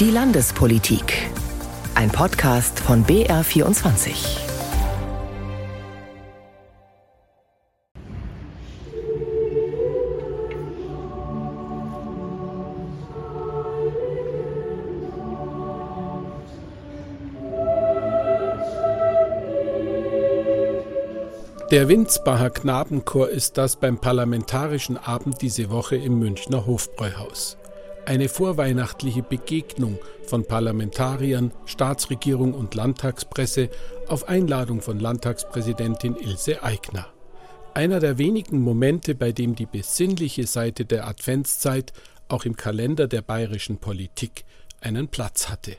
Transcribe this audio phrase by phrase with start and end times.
[0.00, 1.28] Die Landespolitik.
[1.96, 4.14] Ein Podcast von BR24.
[21.72, 27.58] Der Winsbacher Knabenchor ist das beim Parlamentarischen Abend diese Woche im Münchner Hofbräuhaus
[28.08, 33.68] eine vorweihnachtliche Begegnung von Parlamentariern, Staatsregierung und Landtagspresse
[34.06, 37.06] auf Einladung von Landtagspräsidentin Ilse Aigner.
[37.74, 41.92] Einer der wenigen Momente, bei dem die besinnliche Seite der Adventszeit
[42.28, 44.46] auch im Kalender der bayerischen Politik
[44.80, 45.76] einen Platz hatte.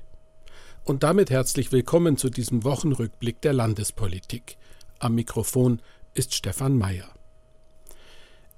[0.84, 4.58] Und damit herzlich willkommen zu diesem Wochenrückblick der Landespolitik.
[5.00, 5.82] Am Mikrofon
[6.14, 7.10] ist Stefan Mayer.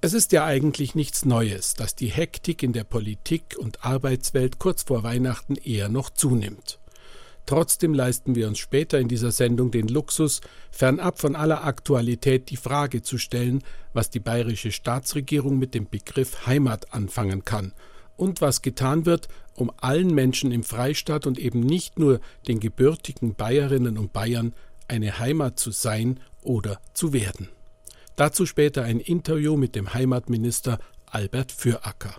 [0.03, 4.81] Es ist ja eigentlich nichts Neues, dass die Hektik in der Politik und Arbeitswelt kurz
[4.81, 6.79] vor Weihnachten eher noch zunimmt.
[7.45, 12.57] Trotzdem leisten wir uns später in dieser Sendung den Luxus, fernab von aller Aktualität die
[12.57, 17.73] Frage zu stellen, was die bayerische Staatsregierung mit dem Begriff Heimat anfangen kann
[18.17, 23.35] und was getan wird, um allen Menschen im Freistaat und eben nicht nur den gebürtigen
[23.35, 24.55] Bayerinnen und Bayern
[24.87, 27.49] eine Heimat zu sein oder zu werden.
[28.15, 32.15] Dazu später ein Interview mit dem Heimatminister Albert Füracker.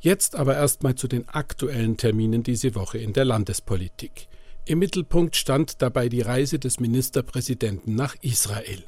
[0.00, 4.28] Jetzt aber erstmal zu den aktuellen Terminen diese Woche in der Landespolitik.
[4.64, 8.84] Im Mittelpunkt stand dabei die Reise des Ministerpräsidenten nach Israel.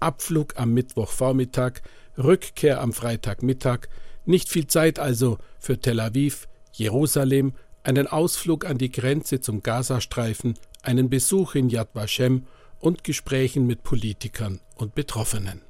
[0.00, 1.80] Abflug am Mittwochvormittag,
[2.16, 3.88] Rückkehr am Freitagmittag,
[4.26, 10.54] nicht viel Zeit also für Tel Aviv, Jerusalem, einen Ausflug an die Grenze zum Gazastreifen,
[10.82, 12.44] einen Besuch in Yad Vashem
[12.78, 15.62] und Gesprächen mit Politikern und Betroffenen.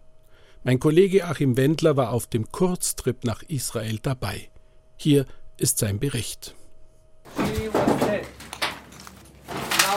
[0.64, 4.50] Mein Kollege Achim Wendler war auf dem Kurztrip nach Israel dabei.
[4.96, 6.54] Hier ist sein Bericht.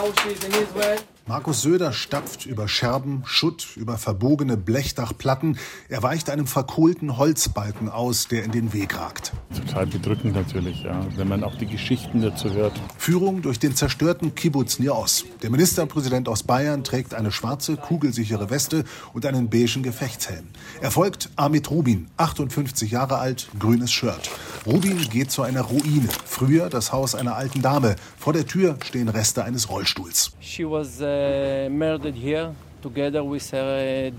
[0.02, 1.11] Now she's.
[1.26, 5.56] Markus Söder stapft über Scherben, Schutt, über verbogene Blechdachplatten.
[5.88, 9.32] Er weicht einem verkohlten Holzbalken aus, der in den Weg ragt.
[9.54, 12.72] Total bedrückend natürlich, ja, wenn man auch die Geschichten dazu hört.
[12.98, 15.24] Führung durch den zerstörten Kibbutz Nios.
[15.42, 20.46] Der Ministerpräsident aus Bayern trägt eine schwarze, kugelsichere Weste und einen beigen Gefechtshelm.
[20.80, 24.28] Er folgt Amit Rubin, 58 Jahre alt, grünes Shirt.
[24.66, 26.08] Rubin geht zu einer Ruine.
[26.24, 27.94] Früher das Haus einer alten Dame.
[28.22, 30.30] Vor der Tür stehen Reste eines Rollstuhls.
[30.38, 34.12] She was, uh murdered here together with her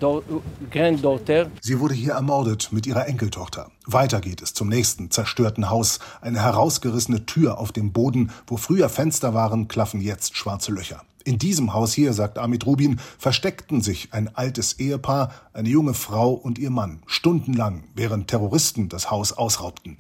[0.70, 1.50] granddaughter.
[1.62, 3.72] Sie wurde hier ermordet mit ihrer Enkeltochter.
[3.86, 6.00] Weiter geht es zum nächsten zerstörten Haus.
[6.20, 11.02] Eine herausgerissene Tür auf dem Boden, wo früher Fenster waren, klaffen jetzt schwarze Löcher.
[11.24, 16.34] In diesem Haus hier, sagt Amit Rubin, versteckten sich ein altes Ehepaar, eine junge Frau
[16.34, 19.96] und ihr Mann, stundenlang, während Terroristen das Haus ausraubten.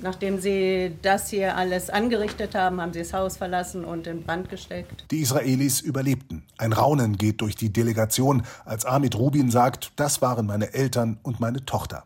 [0.00, 4.50] Nachdem sie das hier alles angerichtet haben, haben sie das Haus verlassen und in Brand
[4.50, 5.06] gesteckt.
[5.10, 6.42] Die Israelis überlebten.
[6.58, 11.40] Ein Raunen geht durch die Delegation, als Amit Rubin sagt, das waren meine Eltern und
[11.40, 12.04] meine Tochter.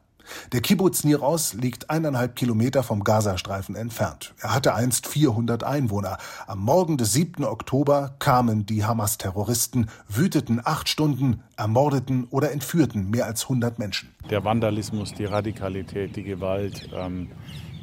[0.53, 4.35] Der Kibbutz Niros liegt eineinhalb Kilometer vom Gazastreifen entfernt.
[4.41, 6.19] Er hatte einst 400 Einwohner.
[6.47, 7.45] Am Morgen des 7.
[7.45, 14.11] Oktober kamen die Hamas-Terroristen, wüteten acht Stunden, ermordeten oder entführten mehr als 100 Menschen.
[14.31, 17.29] Der Vandalismus, die Radikalität, die Gewalt, ähm,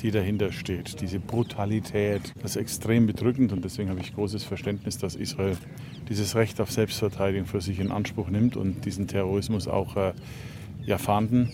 [0.02, 4.98] die dahinter steht, diese Brutalität, das ist extrem bedrückend und deswegen habe ich großes Verständnis,
[4.98, 5.58] dass Israel
[6.10, 10.14] dieses Recht auf Selbstverteidigung für sich in Anspruch nimmt und diesen Terrorismus auch äh,
[10.86, 11.50] ja, fahnden,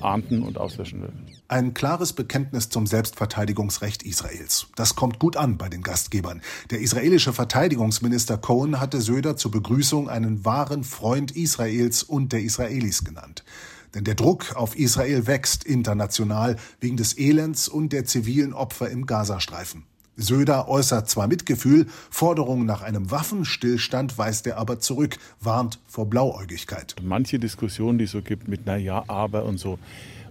[0.00, 1.12] ahnden und auslöschen will.
[1.48, 4.68] Ein klares Bekenntnis zum Selbstverteidigungsrecht Israels.
[4.74, 6.40] Das kommt gut an bei den Gastgebern.
[6.70, 13.04] Der israelische Verteidigungsminister Cohen hatte Söder zur Begrüßung einen wahren Freund Israels und der Israelis
[13.04, 13.44] genannt.
[13.94, 19.04] Denn der Druck auf Israel wächst international wegen des Elends und der zivilen Opfer im
[19.06, 19.84] Gazastreifen.
[20.16, 26.94] Söder äußert zwar Mitgefühl, Forderungen nach einem Waffenstillstand weist er aber zurück, warnt vor Blauäugigkeit.
[27.02, 29.78] Manche Diskussionen, die es so gibt mit na ja, aber und so,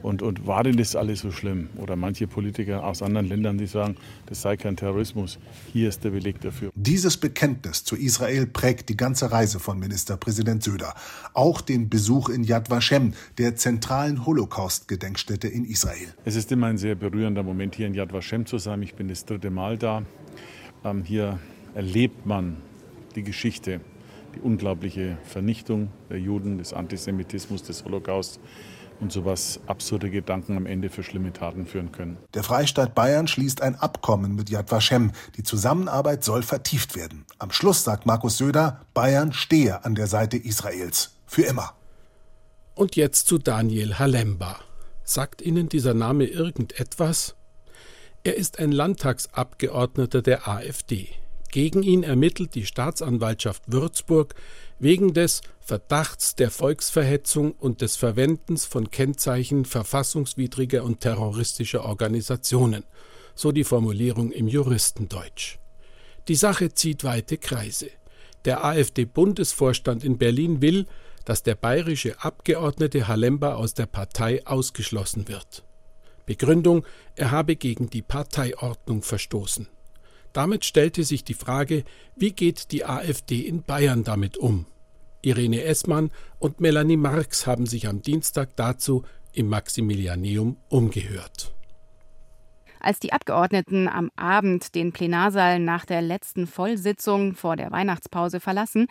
[0.04, 1.70] und, und war denn das alles so schlimm?
[1.78, 3.96] Oder manche Politiker aus anderen Ländern, die sagen,
[4.26, 5.40] das sei kein Terrorismus.
[5.72, 6.72] Hier ist der Beleg dafür.
[6.76, 10.94] Dieses Bekenntnis zu Israel prägt die ganze Reise von Ministerpräsident Söder.
[11.34, 16.14] Auch den Besuch in Yad Vashem, der zentralen Holocaust-Gedenkstätte in Israel.
[16.26, 18.82] Es ist immer ein sehr berührender Moment, hier in Yad Vashem zu sein.
[18.82, 20.04] Ich bin das dritte Mal da.
[20.84, 21.40] Ähm, hier
[21.76, 22.58] erlebt man
[23.16, 23.82] die Geschichte,
[24.36, 28.40] die unglaubliche Vernichtung der Juden, des Antisemitismus, des Holocaust
[29.02, 32.18] und sowas absurde Gedanken am Ende für schlimme Taten führen können.
[32.34, 35.12] Der Freistaat Bayern schließt ein Abkommen mit Yad Vashem.
[35.38, 37.26] Die Zusammenarbeit soll vertieft werden.
[37.40, 41.16] Am Schluss sagt Markus Söder, Bayern stehe an der Seite Israels.
[41.26, 41.74] Für immer.
[42.76, 44.60] Und jetzt zu Daniel Halemba.
[45.04, 47.36] Sagt Ihnen dieser Name irgendetwas?
[48.24, 51.10] Er ist ein Landtagsabgeordneter der AfD.
[51.52, 54.36] Gegen ihn ermittelt die Staatsanwaltschaft Würzburg
[54.82, 62.84] wegen des Verdachts der Volksverhetzung und des Verwendens von Kennzeichen verfassungswidriger und terroristischer Organisationen,
[63.36, 65.60] so die Formulierung im Juristendeutsch.
[66.28, 67.92] Die Sache zieht weite Kreise.
[68.46, 70.88] Der AfD-Bundesvorstand in Berlin will,
[71.26, 75.64] dass der bayerische Abgeordnete Halemba aus der Partei ausgeschlossen wird.
[76.26, 79.68] Begründung, er habe gegen die Parteiordnung verstoßen.
[80.34, 81.84] Damit stellte sich die Frage,
[82.16, 84.66] wie geht die AfD in Bayern damit um?
[85.22, 91.54] Irene Essmann und Melanie Marx haben sich am Dienstag dazu im Maximilianeum umgehört.
[92.80, 98.88] Als die Abgeordneten am Abend den Plenarsaal nach der letzten Vollsitzung vor der Weihnachtspause verlassen,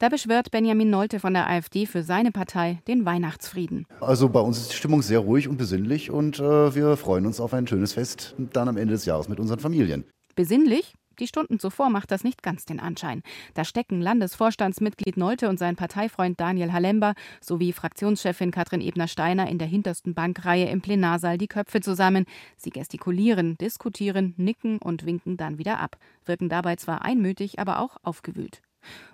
[0.00, 3.86] da beschwört Benjamin Nolte von der AfD für seine Partei den Weihnachtsfrieden.
[4.00, 7.40] Also bei uns ist die Stimmung sehr ruhig und besinnlich und äh, wir freuen uns
[7.40, 10.04] auf ein schönes Fest dann am Ende des Jahres mit unseren Familien.
[10.38, 10.94] Besinnlich?
[11.18, 13.24] Die Stunden zuvor macht das nicht ganz den Anschein.
[13.54, 19.66] Da stecken Landesvorstandsmitglied Nolte und sein Parteifreund Daniel Halember sowie Fraktionschefin Katrin Ebner-Steiner in der
[19.66, 22.24] hintersten Bankreihe im Plenarsaal die Köpfe zusammen.
[22.56, 27.96] Sie gestikulieren, diskutieren, nicken und winken dann wieder ab, wirken dabei zwar einmütig, aber auch
[28.04, 28.62] aufgewühlt.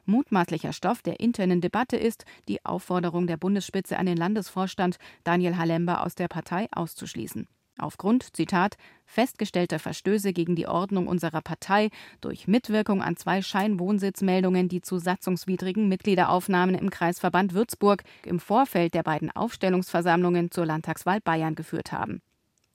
[0.04, 6.04] Mutmaßlicher Stoff der internen Debatte ist die Aufforderung der Bundesspitze an den Landesvorstand, Daniel Halember
[6.04, 7.48] aus der Partei auszuschließen.
[7.78, 11.90] Aufgrund, Zitat, festgestellter Verstöße gegen die Ordnung unserer Partei
[12.20, 19.02] durch Mitwirkung an zwei Scheinwohnsitzmeldungen, die zu satzungswidrigen Mitgliederaufnahmen im Kreisverband Würzburg im Vorfeld der
[19.02, 22.22] beiden Aufstellungsversammlungen zur Landtagswahl Bayern geführt haben.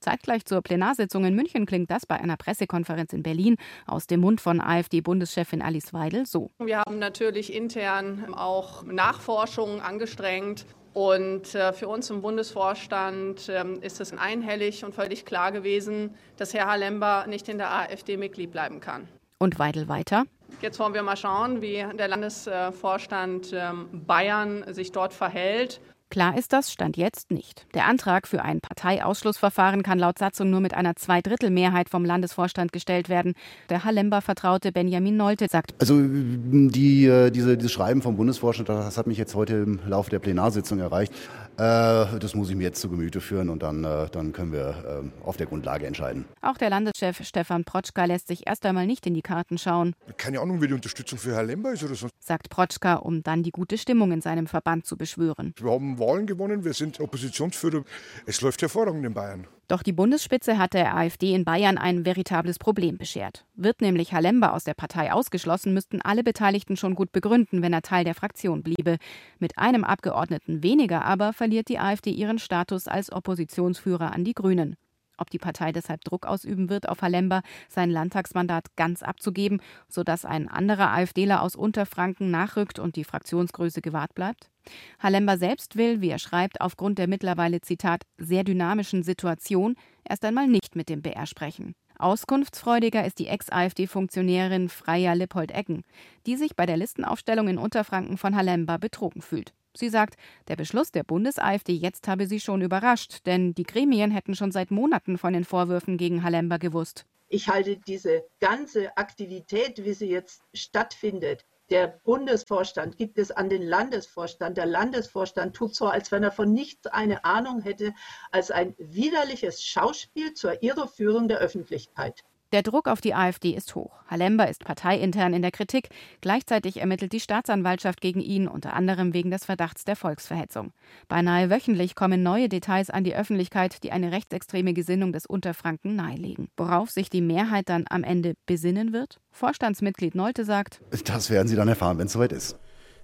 [0.00, 3.56] Zeitgleich zur Plenarsitzung in München klingt das bei einer Pressekonferenz in Berlin
[3.86, 6.50] aus dem Mund von AfD-Bundeschefin Alice Weidel so.
[6.58, 10.64] Wir haben natürlich intern auch Nachforschungen angestrengt.
[10.92, 16.52] Und äh, für uns im Bundesvorstand ähm, ist es einhellig und völlig klar gewesen, dass
[16.52, 19.06] Herr Halember nicht in der AfD Mitglied bleiben kann.
[19.38, 20.24] Und Weidel weiter.
[20.60, 25.80] Jetzt wollen wir mal schauen, wie der Landesvorstand ähm, Bayern sich dort verhält.
[26.10, 27.66] Klar ist das Stand jetzt nicht.
[27.72, 33.08] Der Antrag für ein Parteiausschlussverfahren kann laut Satzung nur mit einer Zweidrittelmehrheit vom Landesvorstand gestellt
[33.08, 33.34] werden.
[33.68, 35.72] Der Hallember-Vertraute Benjamin Nolte sagt.
[35.78, 40.10] Also die, äh, diese, dieses Schreiben vom Bundesvorstand, das hat mich jetzt heute im Laufe
[40.10, 41.12] der Plenarsitzung erreicht.
[41.56, 45.04] Äh, das muss ich mir jetzt zu Gemüte führen und dann, äh, dann können wir
[45.22, 46.24] auf der Grundlage entscheiden.
[46.42, 49.94] Auch der Landeschef Stefan Protschka lässt sich erst einmal nicht in die Karten schauen.
[50.16, 52.08] Keine Ahnung, wie die Unterstützung für Herr Lember ist oder so.
[52.18, 55.54] Sagt Protschka, um dann die gute Stimmung in seinem Verband zu beschwören.
[55.56, 57.84] Wir haben Wahlen gewonnen, wir sind Oppositionsführer.
[58.26, 59.46] Es läuft hervorragend in Bayern.
[59.68, 63.44] Doch die Bundesspitze hat der AfD in Bayern ein veritables Problem beschert.
[63.54, 67.82] Wird nämlich Halember aus der Partei ausgeschlossen, müssten alle Beteiligten schon gut begründen, wenn er
[67.82, 68.96] Teil der Fraktion bliebe.
[69.38, 74.74] Mit einem Abgeordneten weniger aber verliert die AfD ihren Status als Oppositionsführer an die Grünen.
[75.20, 80.48] Ob die Partei deshalb Druck ausüben wird, auf Halember sein Landtagsmandat ganz abzugeben, sodass ein
[80.48, 84.50] anderer AfDler aus Unterfranken nachrückt und die Fraktionsgröße gewahrt bleibt?
[84.98, 90.48] Halember selbst will, wie er schreibt, aufgrund der mittlerweile, Zitat, sehr dynamischen Situation erst einmal
[90.48, 91.74] nicht mit dem BR sprechen.
[91.98, 95.82] Auskunftsfreudiger ist die Ex-AfD-Funktionärin Freya Lippold-Ecken,
[96.26, 99.52] die sich bei der Listenaufstellung in Unterfranken von Halember betrogen fühlt.
[99.76, 100.16] Sie sagt,
[100.48, 104.70] der Beschluss der Bundes-AfD jetzt habe sie schon überrascht, denn die Gremien hätten schon seit
[104.70, 107.06] Monaten von den Vorwürfen gegen Halember gewusst.
[107.28, 113.62] Ich halte diese ganze Aktivität, wie sie jetzt stattfindet, der Bundesvorstand gibt es an den
[113.62, 114.56] Landesvorstand.
[114.56, 117.94] Der Landesvorstand tut so, als wenn er von nichts eine Ahnung hätte,
[118.32, 122.24] als ein widerliches Schauspiel zur Irreführung der Öffentlichkeit.
[122.52, 123.92] Der Druck auf die AfD ist hoch.
[124.08, 125.88] Halember ist parteiintern in der Kritik.
[126.20, 130.72] Gleichzeitig ermittelt die Staatsanwaltschaft gegen ihn, unter anderem wegen des Verdachts der Volksverhetzung.
[131.06, 136.48] Beinahe wöchentlich kommen neue Details an die Öffentlichkeit, die eine rechtsextreme Gesinnung des Unterfranken nahelegen.
[136.56, 139.20] Worauf sich die Mehrheit dann am Ende besinnen wird?
[139.30, 142.58] Vorstandsmitglied Nolte sagt: Das werden Sie dann erfahren, wenn es soweit ist.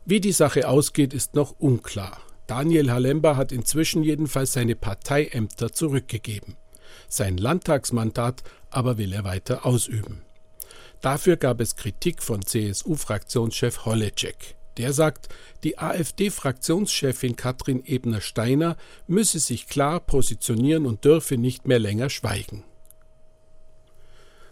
[0.05, 2.19] Wie die Sache ausgeht, ist noch unklar.
[2.49, 6.57] Daniel Halember hat inzwischen jedenfalls seine Parteiämter zurückgegeben.
[7.09, 10.23] Sein Landtagsmandat aber will er weiter ausüben.
[11.01, 14.57] Dafür gab es Kritik von CSU-Fraktionschef Holleczek.
[14.77, 15.29] Der sagt,
[15.63, 22.65] die AfD-Fraktionschefin Katrin Ebner-Steiner müsse sich klar positionieren und dürfe nicht mehr länger schweigen.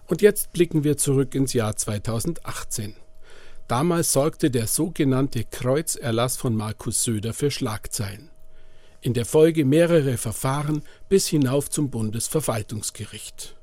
[0.06, 2.94] Und jetzt blicken wir zurück ins Jahr 2018.
[3.68, 8.30] Damals sorgte der sogenannte Kreuzerlass von Markus Söder für Schlagzeilen
[9.04, 13.54] in der Folge mehrere Verfahren bis hinauf zum Bundesverwaltungsgericht.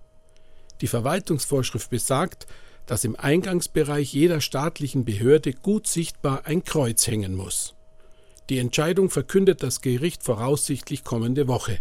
[0.82, 2.46] Die Verwaltungsvorschrift besagt,
[2.86, 7.74] dass im Eingangsbereich jeder staatlichen Behörde gut sichtbar ein Kreuz hängen muss.
[8.52, 11.80] Die Entscheidung verkündet das Gericht voraussichtlich kommende Woche.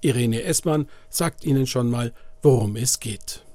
[0.00, 3.45] Irene Essmann sagt Ihnen schon mal, worum es geht.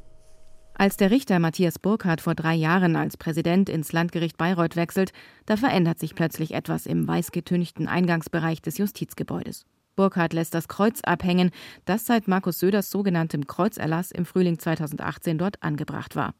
[0.73, 5.11] Als der Richter Matthias Burkhardt vor drei Jahren als Präsident ins Landgericht Bayreuth wechselt,
[5.45, 9.65] da verändert sich plötzlich etwas im weißgetünchten Eingangsbereich des Justizgebäudes.
[9.95, 11.51] Burkhardt lässt das Kreuz abhängen,
[11.85, 16.33] das seit Markus Söders sogenanntem Kreuzerlass im Frühling 2018 dort angebracht war.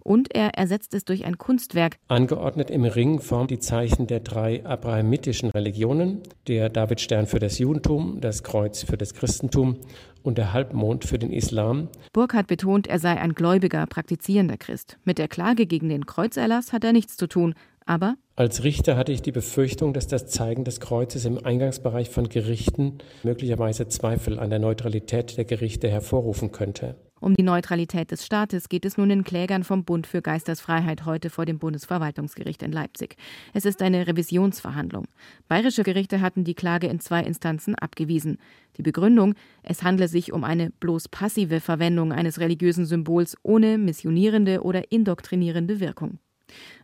[0.00, 1.98] Und er ersetzt es durch ein Kunstwerk.
[2.08, 8.20] Angeordnet im Ring formt die Zeichen der drei abrahamitischen Religionen, der Davidstern für das Judentum,
[8.20, 9.76] das Kreuz für das Christentum
[10.22, 11.88] und der Halbmond für den Islam.
[12.12, 14.98] Burkhardt betont, er sei ein gläubiger, praktizierender Christ.
[15.04, 17.54] Mit der Klage gegen den Kreuzerlass hat er nichts zu tun.
[17.86, 22.28] Aber als Richter hatte ich die Befürchtung, dass das Zeigen des Kreuzes im Eingangsbereich von
[22.28, 26.94] Gerichten möglicherweise Zweifel an der Neutralität der Gerichte hervorrufen könnte.
[27.22, 31.28] Um die Neutralität des Staates geht es nun den Klägern vom Bund für Geistesfreiheit heute
[31.28, 33.16] vor dem Bundesverwaltungsgericht in Leipzig.
[33.52, 35.06] Es ist eine Revisionsverhandlung.
[35.46, 38.38] Bayerische Gerichte hatten die Klage in zwei Instanzen abgewiesen.
[38.78, 44.62] Die Begründung, es handle sich um eine bloß passive Verwendung eines religiösen Symbols ohne missionierende
[44.62, 46.20] oder indoktrinierende Wirkung.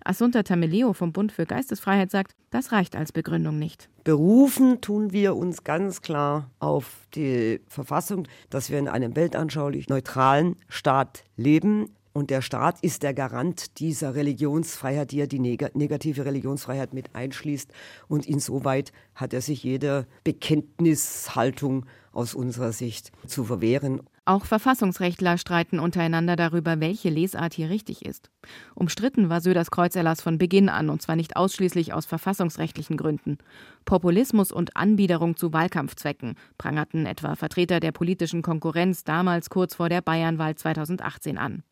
[0.04, 3.88] Assunta Tameleo vom Bund für Geistesfreiheit sagt, das reicht als Begründung nicht.
[4.04, 10.56] Berufen tun wir uns ganz klar auf die Verfassung, dass wir in einem weltanschaulich neutralen
[10.68, 11.90] Staat leben.
[12.12, 17.70] Und der Staat ist der Garant dieser Religionsfreiheit, die ja die negative Religionsfreiheit mit einschließt.
[18.08, 24.00] Und insoweit hat er sich jeder Bekenntnishaltung aus unserer Sicht zu verwehren.
[24.28, 28.28] Auch Verfassungsrechtler streiten untereinander darüber, welche Lesart hier richtig ist.
[28.74, 33.38] Umstritten war Söders Kreuzerlass von Beginn an, und zwar nicht ausschließlich aus verfassungsrechtlichen Gründen.
[33.84, 40.00] Populismus und Anbiederung zu Wahlkampfzwecken prangerten etwa Vertreter der politischen Konkurrenz damals kurz vor der
[40.00, 41.62] Bayernwahl 2018 an.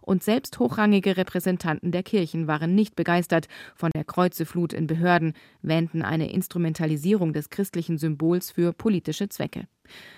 [0.00, 6.02] Und selbst hochrangige Repräsentanten der Kirchen waren nicht begeistert von der Kreuzeflut in Behörden, wähnten
[6.02, 9.66] eine Instrumentalisierung des christlichen Symbols für politische Zwecke.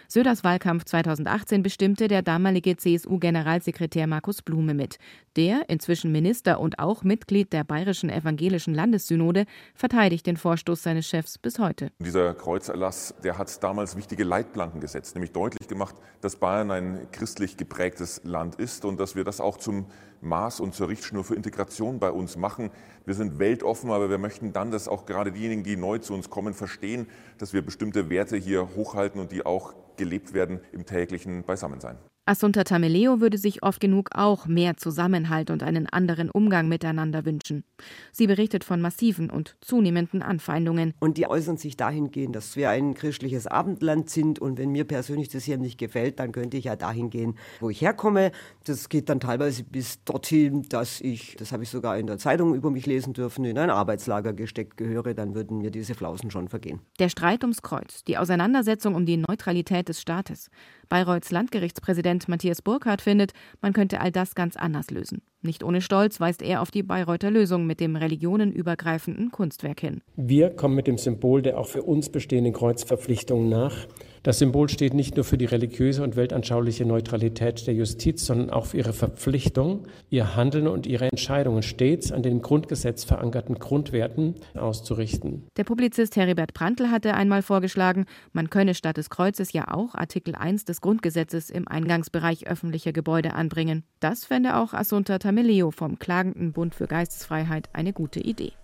[0.09, 4.99] Söders Wahlkampf 2018 bestimmte der damalige CSU-Generalsekretär Markus Blume mit.
[5.35, 11.39] Der, inzwischen Minister und auch Mitglied der Bayerischen Evangelischen Landessynode, verteidigt den Vorstoß seines Chefs
[11.39, 11.91] bis heute.
[11.99, 17.57] Dieser Kreuzerlass, der hat damals wichtige Leitplanken gesetzt, nämlich deutlich gemacht, dass Bayern ein christlich
[17.57, 19.87] geprägtes Land ist und dass wir das auch zum
[20.21, 22.71] Maß und zur Richtschnur für Integration bei uns machen.
[23.05, 26.31] Wir sind weltoffen, aber wir möchten dann, dass auch gerade diejenigen, die neu zu uns
[26.31, 27.07] kommen, verstehen,
[27.39, 29.56] dass wir bestimmte Werte hier hochhalten und die auch
[29.97, 31.99] gelebt werden im täglichen Beisammensein.
[32.29, 37.63] Assunta Tameleo würde sich oft genug auch mehr Zusammenhalt und einen anderen Umgang miteinander wünschen.
[38.11, 40.93] Sie berichtet von massiven und zunehmenden Anfeindungen.
[40.99, 45.29] Und die äußern sich dahingehend, dass wir ein christliches Abendland sind und wenn mir persönlich
[45.29, 48.33] das hier nicht gefällt, dann könnte ich ja dahin gehen, wo ich herkomme.
[48.65, 52.57] Das geht dann teilweise bis dorthin, dass ich, das habe ich sogar in der Zeitung
[52.57, 56.49] über mich lesen dürfen, in ein Arbeitslager gesteckt gehöre, dann würden mir diese Flausen schon
[56.49, 56.81] vergehen.
[56.99, 60.51] Der Streit ums Kreuz, die Auseinandersetzung um die Neutralität des Staates.
[60.89, 65.23] Bayreuths Landgerichtspräsident Matthias Burkhardt findet, man könnte all das ganz anders lösen.
[65.43, 70.03] Nicht ohne Stolz weist er auf die Bayreuther Lösung mit dem religionenübergreifenden Kunstwerk hin.
[70.17, 73.87] Wir kommen mit dem Symbol der auch für uns bestehenden Kreuzverpflichtungen nach.
[74.27, 78.67] Das Symbol steht nicht nur für die religiöse und weltanschauliche Neutralität der Justiz, sondern auch
[78.67, 84.35] für ihre Verpflichtung, ihr Handeln und ihre Entscheidungen stets an den im Grundgesetz verankerten Grundwerten
[84.55, 85.47] auszurichten.
[85.57, 90.35] Der Publizist Heribert Prantl hatte einmal vorgeschlagen, man könne statt des Kreuzes ja auch Artikel
[90.35, 93.85] 1 des Grundgesetzes im Eingangsbereich öffentlicher Gebäude anbringen.
[94.01, 98.55] Das fände auch Assunta Tameleo vom Klagenden Bund für Geistesfreiheit eine gute Idee.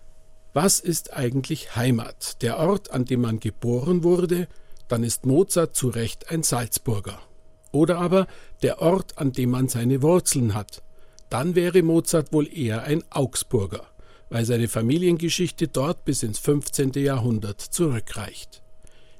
[0.51, 2.41] Was ist eigentlich Heimat?
[2.41, 4.49] Der Ort, an dem man geboren wurde,
[4.93, 7.19] dann ist Mozart zu Recht ein Salzburger.
[7.71, 8.27] Oder aber
[8.61, 10.83] der Ort, an dem man seine Wurzeln hat.
[11.31, 13.87] Dann wäre Mozart wohl eher ein Augsburger,
[14.29, 16.91] weil seine Familiengeschichte dort bis ins 15.
[16.91, 18.61] Jahrhundert zurückreicht.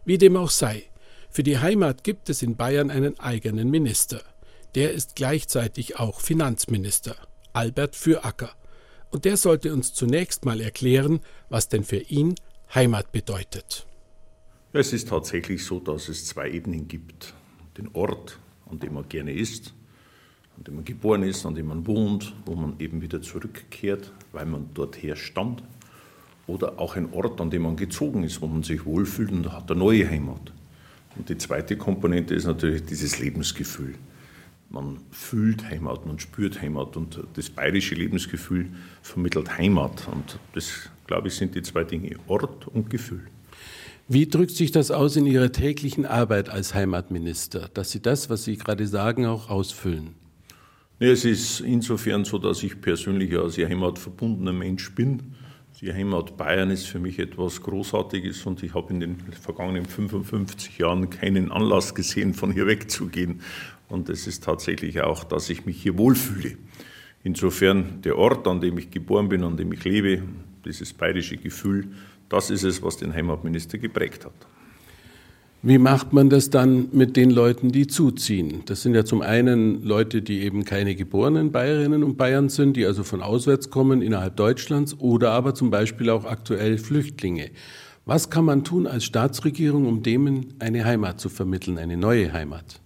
[0.06, 0.84] Wie dem auch sei,
[1.32, 4.22] für die Heimat gibt es in Bayern einen eigenen Minister.
[4.76, 7.16] Der ist gleichzeitig auch Finanzminister,
[7.52, 8.52] Albert Füracker.
[9.10, 12.36] Und der sollte uns zunächst mal erklären, was denn für ihn
[12.76, 13.88] Heimat bedeutet.
[14.76, 17.36] Es ist tatsächlich so, dass es zwei Ebenen gibt.
[17.78, 18.40] Den Ort,
[18.72, 19.72] an dem man gerne ist,
[20.58, 24.48] an dem man geboren ist, an dem man wohnt, wo man eben wieder zurückkehrt, weil
[24.48, 25.62] man dorthin stammt.
[26.48, 29.70] Oder auch ein Ort, an dem man gezogen ist, wo man sich wohlfühlt und hat
[29.70, 30.52] eine neue Heimat.
[31.16, 33.94] Und die zweite Komponente ist natürlich dieses Lebensgefühl.
[34.72, 38.72] Man fühlt Heimat, man spürt Heimat und das bayerische Lebensgefühl
[39.04, 40.08] vermittelt Heimat.
[40.12, 43.28] Und das, glaube ich, sind die zwei Dinge, Ort und Gefühl.
[44.10, 48.44] Wie drückt sich das aus in Ihrer täglichen Arbeit als Heimatminister, dass Sie das, was
[48.44, 50.16] Sie gerade sagen, auch ausfüllen?
[51.00, 55.36] es ist insofern so, dass ich persönlich sehr heimatverbundener Mensch bin.
[55.80, 60.78] Die Heimat Bayern ist für mich etwas Großartiges und ich habe in den vergangenen 55
[60.78, 63.42] Jahren keinen Anlass gesehen, von hier wegzugehen.
[63.88, 66.58] Und es ist tatsächlich auch, dass ich mich hier wohlfühle.
[67.24, 70.24] Insofern der Ort, an dem ich geboren bin, an dem ich lebe,
[70.66, 71.88] dieses bayerische Gefühl,
[72.34, 74.34] das ist es, was den Heimatminister geprägt hat.
[75.62, 78.64] Wie macht man das dann mit den Leuten, die zuziehen?
[78.66, 82.86] Das sind ja zum einen Leute, die eben keine geborenen Bayerinnen und Bayern sind, die
[82.86, 87.52] also von auswärts kommen innerhalb Deutschlands oder aber zum Beispiel auch aktuell Flüchtlinge.
[88.06, 92.82] Was kann man tun als Staatsregierung, um denen eine Heimat zu vermitteln, eine neue Heimat?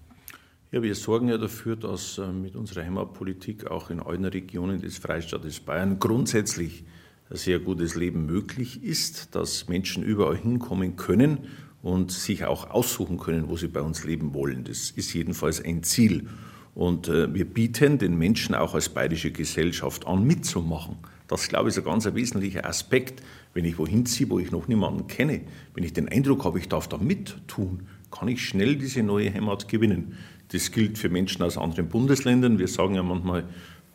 [0.72, 4.98] Ja, wir sorgen ja dafür, dass äh, mit unserer Heimatpolitik auch in allen Regionen des
[4.98, 6.84] Freistaates Bayern grundsätzlich
[7.30, 11.40] sehr gutes Leben möglich ist, dass Menschen überall hinkommen können
[11.82, 14.64] und sich auch aussuchen können, wo sie bei uns leben wollen.
[14.64, 16.28] Das ist jedenfalls ein Ziel.
[16.74, 20.98] Und äh, wir bieten den Menschen auch als bayerische Gesellschaft an, mitzumachen.
[21.28, 23.22] Das, glaube ich, ist ein ganz wesentlicher Aspekt.
[23.54, 25.42] Wenn ich wohin ziehe, wo ich noch niemanden kenne,
[25.74, 29.68] wenn ich den Eindruck habe, ich darf da mittun, kann ich schnell diese neue Heimat
[29.68, 30.18] gewinnen.
[30.52, 32.60] Das gilt für Menschen aus anderen Bundesländern.
[32.60, 33.44] Wir sagen ja manchmal,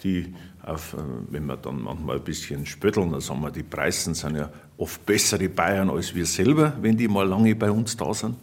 [0.02, 0.98] die auf, äh,
[1.30, 5.04] wenn wir dann manchmal ein bisschen spötteln, dann sagen wir, die Preisen sind ja oft
[5.06, 8.36] bessere Bayern als wir selber, wenn die mal lange bei uns da sind.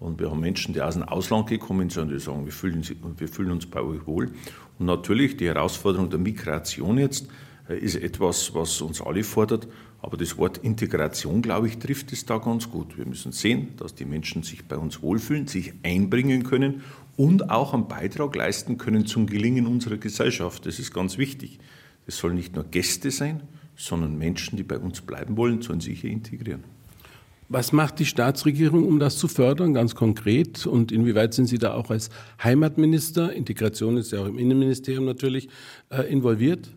[0.00, 2.86] Und wir haben Menschen, die aus dem Ausland gekommen sind, die sagen, wir fühlen,
[3.16, 4.30] wir fühlen uns bei euch wohl.
[4.78, 7.28] Und natürlich die Herausforderung der Migration jetzt
[7.68, 9.66] äh, ist etwas, was uns alle fordert.
[10.00, 12.96] Aber das Wort Integration, glaube ich, trifft es da ganz gut.
[12.96, 16.82] Wir müssen sehen, dass die Menschen sich bei uns wohlfühlen, sich einbringen können
[17.18, 20.64] und auch einen Beitrag leisten können zum Gelingen unserer Gesellschaft.
[20.66, 21.58] Das ist ganz wichtig.
[22.06, 23.42] Es sollen nicht nur Gäste sein,
[23.76, 26.62] sondern Menschen, die bei uns bleiben wollen, sollen sich hier integrieren.
[27.48, 30.64] Was macht die Staatsregierung, um das zu fördern, ganz konkret?
[30.64, 32.08] Und inwieweit sind Sie da auch als
[32.42, 35.48] Heimatminister, Integration ist ja auch im Innenministerium natürlich,
[35.90, 36.70] äh, involviert?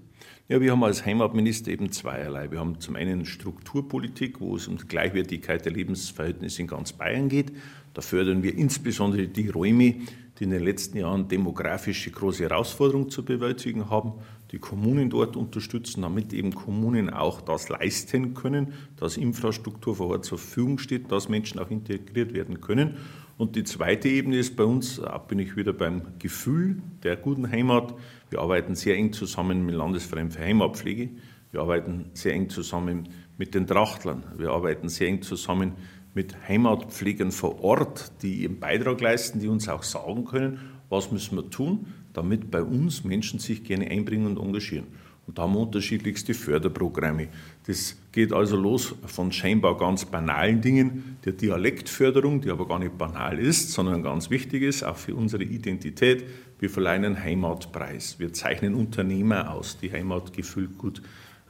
[0.48, 2.51] Ja, wir haben als Heimatminister eben zweierlei.
[2.51, 7.29] Wir haben zum einen Strukturpolitik, wo es um die Gleichwertigkeit der Lebensverhältnisse in ganz Bayern
[7.29, 7.51] geht.
[7.93, 9.95] Da fördern wir insbesondere die Räume,
[10.41, 14.13] die in den letzten Jahren demografische große Herausforderungen zu bewältigen haben,
[14.51, 20.25] die Kommunen dort unterstützen, damit eben Kommunen auch das leisten können, dass Infrastruktur vor Ort
[20.25, 22.97] zur Verfügung steht, dass Menschen auch integriert werden können.
[23.38, 27.49] Und die zweite Ebene ist bei uns, da bin ich wieder beim Gefühl der guten
[27.51, 27.93] Heimat.
[28.32, 31.10] Wir arbeiten sehr eng zusammen mit Landesverein für Heimatpflege.
[31.51, 34.23] Wir arbeiten sehr eng zusammen mit den Trachtlern.
[34.38, 35.73] Wir arbeiten sehr eng zusammen
[36.13, 41.38] mit Heimatpflegern vor Ort, die ihren Beitrag leisten, die uns auch sagen können, was müssen
[41.38, 44.88] wir tun, damit bei uns Menschen sich gerne einbringen und engagieren.
[45.28, 47.30] Und da haben wir unterschiedlichste Förderprogramme.
[47.67, 52.97] Das geht also los von scheinbar ganz banalen Dingen, der Dialektförderung, die aber gar nicht
[52.97, 56.26] banal ist, sondern ganz wichtig ist, auch für unsere Identität.
[56.60, 58.19] Wir verleihen einen Heimatpreis.
[58.19, 61.02] Wir zeichnen Unternehmer aus, die Heimatgefühl gut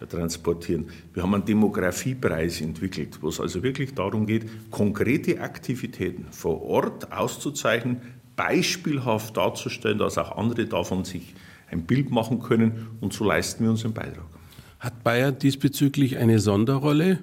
[0.08, 0.90] transportieren.
[1.14, 7.12] Wir haben einen Demografiepreis entwickelt, wo es also wirklich darum geht, konkrete Aktivitäten vor Ort
[7.12, 8.02] auszuzeichnen,
[8.36, 11.34] beispielhaft darzustellen, dass auch andere davon sich
[11.70, 14.26] ein Bild machen können und so leisten wir unseren Beitrag.
[14.80, 17.20] Hat Bayern diesbezüglich eine Sonderrolle?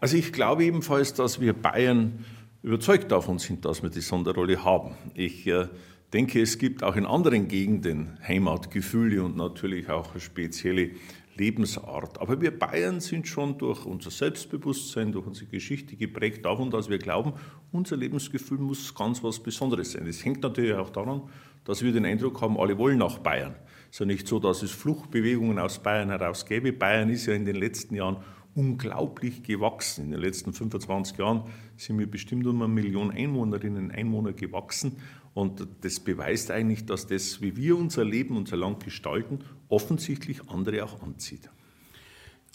[0.00, 2.24] Also ich glaube ebenfalls, dass wir Bayern
[2.62, 4.94] überzeugt davon sind, dass wir die Sonderrolle haben.
[5.14, 5.68] Ich äh,
[6.12, 10.90] denke, es gibt auch in anderen Gegenden Heimatgefühle und natürlich auch spezielle
[11.36, 12.20] Lebensart.
[12.20, 16.98] Aber wir Bayern sind schon durch unser Selbstbewusstsein, durch unsere Geschichte geprägt davon, dass wir
[16.98, 17.32] glauben,
[17.72, 20.06] unser Lebensgefühl muss ganz was Besonderes sein.
[20.06, 21.22] Das hängt natürlich auch daran,
[21.64, 23.54] dass wir den Eindruck haben, alle wollen nach Bayern.
[23.90, 26.72] Es ist ja nicht so, dass es Fluchtbewegungen aus Bayern heraus gäbe.
[26.72, 28.16] Bayern ist ja in den letzten Jahren
[28.54, 30.06] unglaublich gewachsen.
[30.06, 31.42] In den letzten 25 Jahren
[31.76, 34.96] sind wir bestimmt um eine Million Einwohnerinnen und Einwohner gewachsen.
[35.34, 40.84] Und das beweist eigentlich, dass das, wie wir unser Leben, unser Land gestalten, offensichtlich andere
[40.84, 41.50] auch anzieht.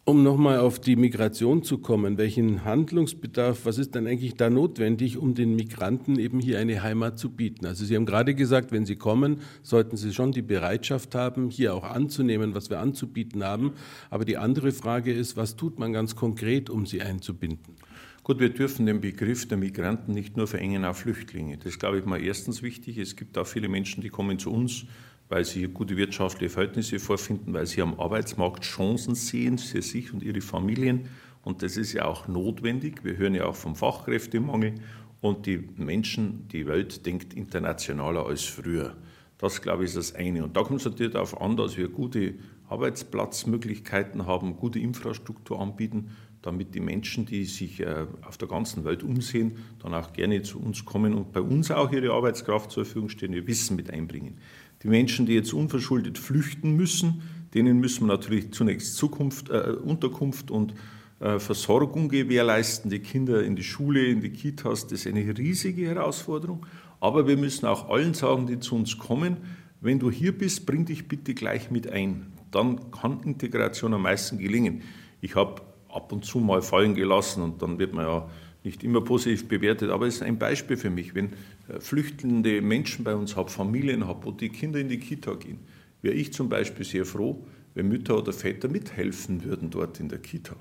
[0.06, 5.18] Um nochmal auf die Migration zu kommen, welchen Handlungsbedarf, was ist denn eigentlich da notwendig,
[5.18, 7.68] um den Migranten eben hier eine Heimat zu bieten?
[7.68, 11.76] Also Sie haben gerade gesagt, wenn sie kommen, sollten sie schon die Bereitschaft haben, hier
[11.76, 13.74] auch anzunehmen, was wir anzubieten haben.
[14.10, 17.76] Aber die andere Frage ist, was tut man ganz konkret, um sie einzubinden?
[18.30, 21.58] Gut, wir dürfen den Begriff der Migranten nicht nur verengen auf Flüchtlinge.
[21.58, 23.00] Das ist, glaube ich, mal erstens wichtig.
[23.00, 24.86] Es gibt auch viele Menschen, die kommen zu uns,
[25.30, 30.22] weil sie gute wirtschaftliche Verhältnisse vorfinden, weil sie am Arbeitsmarkt Chancen sehen für sich und
[30.22, 31.08] ihre Familien.
[31.44, 33.04] Und das ist ja auch notwendig.
[33.04, 34.76] Wir hören ja auch vom Fachkräftemangel.
[35.22, 38.96] Und die Menschen, die Welt denkt internationaler als früher.
[39.40, 40.44] Das, glaube ich, ist das eine.
[40.44, 42.36] Und da kommt es natürlich darauf an, dass wir gute
[42.68, 49.04] Arbeitsplatzmöglichkeiten haben, gute Infrastruktur anbieten, damit die Menschen, die sich äh, auf der ganzen Welt
[49.04, 53.10] umsehen, dann auch gerne zu uns kommen und bei uns auch ihre Arbeitskraft zur Verfügung
[53.10, 54.38] stehen, ihr Wissen mit einbringen.
[54.84, 57.22] Die Menschen, die jetzt unverschuldet flüchten müssen,
[57.54, 60.74] denen müssen wir natürlich zunächst Zukunft, äh, Unterkunft und
[61.20, 64.88] äh, Versorgung gewährleisten, die Kinder in die Schule, in die Kitas.
[64.88, 66.66] Das ist eine riesige Herausforderung.
[67.02, 69.38] Aber wir müssen auch allen sagen, die zu uns kommen,
[69.82, 72.34] wenn du hier bist, bring dich bitte gleich mit ein.
[72.52, 74.82] Dann kann Integration am meisten gelingen.
[75.22, 78.30] Ich habe ab und zu mal fallen gelassen und dann wird man ja
[78.64, 81.16] nicht immer positiv bewertet, aber es ist ein Beispiel für mich.
[81.16, 81.34] Wenn
[81.68, 85.60] äh, flüchtende Menschen bei uns habe, Familien habe, wo die Kinder in die Kita gehen,
[86.02, 90.20] wäre ich zum Beispiel sehr froh, wenn Mütter oder Väter mithelfen würden dort in der
[90.20, 90.56] Kita.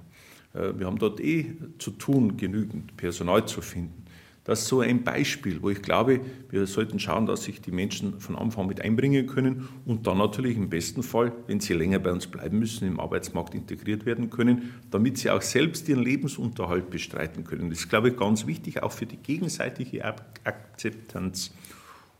[0.54, 4.04] Äh, wir haben dort eh zu tun, genügend Personal zu finden.
[4.48, 8.18] Das ist so ein Beispiel, wo ich glaube, wir sollten schauen, dass sich die Menschen
[8.18, 12.10] von Anfang mit einbringen können und dann natürlich im besten Fall, wenn sie länger bei
[12.10, 17.44] uns bleiben müssen, im Arbeitsmarkt integriert werden können, damit sie auch selbst ihren Lebensunterhalt bestreiten
[17.44, 17.68] können.
[17.68, 20.02] Das ist, glaube ich, ganz wichtig, auch für die gegenseitige
[20.44, 21.52] Akzeptanz.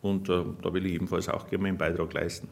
[0.03, 2.47] Und äh, da will ich ebenfalls auch gerne meinen Beitrag leisten.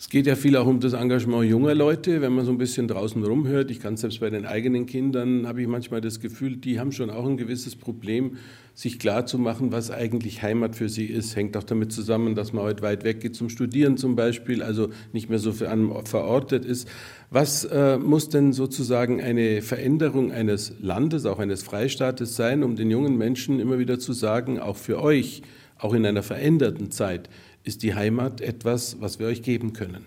[0.00, 2.86] Es geht ja viel auch um das Engagement junger Leute, wenn man so ein bisschen
[2.86, 3.68] draußen rumhört.
[3.72, 7.10] Ich kann selbst bei den eigenen Kindern, habe ich manchmal das Gefühl, die haben schon
[7.10, 8.36] auch ein gewisses Problem,
[8.74, 11.34] sich klarzumachen, was eigentlich Heimat für sie ist.
[11.34, 14.90] Hängt auch damit zusammen, dass man heute weit weg geht zum Studieren zum Beispiel, also
[15.12, 16.86] nicht mehr so verortet ist.
[17.30, 22.88] Was äh, muss denn sozusagen eine Veränderung eines Landes, auch eines Freistaates sein, um den
[22.88, 25.42] jungen Menschen immer wieder zu sagen, auch für euch,
[25.76, 27.28] auch in einer veränderten Zeit,
[27.68, 30.06] ist die Heimat etwas, was wir euch geben können.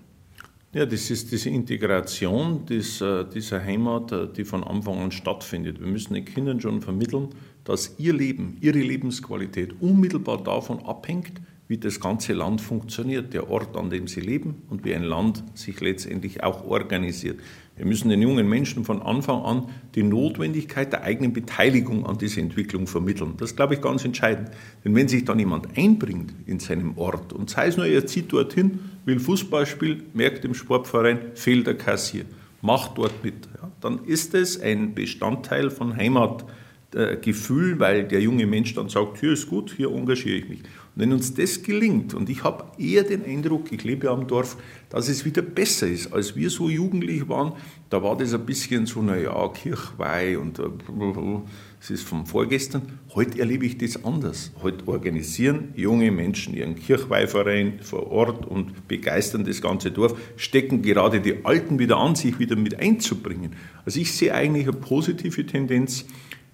[0.73, 5.79] Ja, das ist diese Integration dieser, dieser Heimat, äh, die von Anfang an stattfindet.
[5.79, 7.29] Wir müssen den Kindern schon vermitteln,
[7.63, 11.33] dass ihr Leben, ihre Lebensqualität unmittelbar davon abhängt,
[11.67, 15.43] wie das ganze Land funktioniert, der Ort, an dem sie leben und wie ein Land
[15.53, 17.39] sich letztendlich auch organisiert.
[17.81, 19.63] Wir müssen den jungen Menschen von Anfang an
[19.95, 23.33] die Notwendigkeit der eigenen Beteiligung an dieser Entwicklung vermitteln.
[23.37, 24.51] Das ist, glaube ich, ganz entscheidend.
[24.85, 28.31] Denn wenn sich dann jemand einbringt in seinem Ort und sei es nur, er zieht
[28.31, 32.25] dorthin, will Fußball spielen, merkt im Sportverein, fehlt der Kassier,
[32.61, 38.75] macht dort mit, ja, dann ist es ein Bestandteil von Heimatgefühl, weil der junge Mensch
[38.75, 40.59] dann sagt, hier ist gut, hier engagiere ich mich.
[40.93, 44.57] Wenn uns das gelingt, und ich habe eher den Eindruck, ich lebe am Dorf,
[44.89, 47.53] dass es wieder besser ist, als wir so jugendlich waren,
[47.89, 50.63] da war das ein bisschen so, naja, Kirchweih und äh,
[51.79, 52.81] es ist vom Vorgestern.
[53.15, 54.51] Heute erlebe ich das anders.
[54.61, 61.21] Heute organisieren junge Menschen ihren Kirchweihverein vor Ort und begeistern das ganze Dorf, stecken gerade
[61.21, 63.55] die Alten wieder an, sich wieder mit einzubringen.
[63.85, 66.05] Also ich sehe eigentlich eine positive Tendenz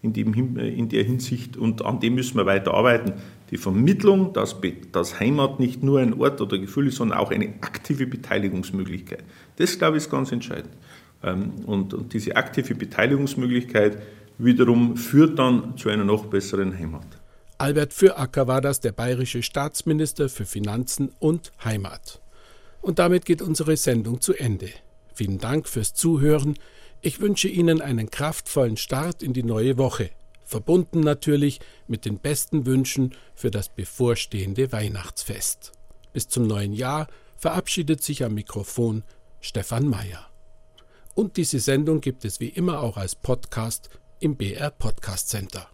[0.04, 3.14] in, dem, in der Hinsicht und an dem müssen wir weiter arbeiten
[3.52, 4.58] die Vermittlung, dass,
[4.92, 9.24] dass Heimat nicht nur ein Ort oder Gefühl ist, sondern auch eine aktive Beteiligungsmöglichkeit.
[9.56, 10.74] Das, glaube ich, ist ganz entscheidend.
[11.24, 14.02] Ähm, und, und diese aktive Beteiligungsmöglichkeit
[14.38, 17.08] wiederum führt dann zu einer noch besseren Heimat.
[17.58, 22.22] Albert Füracker war das, der bayerische Staatsminister für Finanzen und Heimat.
[22.82, 24.70] Und damit geht unsere Sendung zu Ende.
[25.14, 26.56] Vielen Dank fürs Zuhören.
[27.02, 30.12] Ich wünsche Ihnen einen kraftvollen Start in die neue Woche
[30.48, 35.74] verbunden natürlich mit den besten Wünschen für das bevorstehende Weihnachtsfest.
[36.14, 39.04] Bis zum neuen Jahr verabschiedet sich am Mikrofon
[39.42, 40.26] Stefan Mayer.
[41.14, 45.68] Und diese Sendung gibt es wie immer auch als Podcast im BR Podcast Center.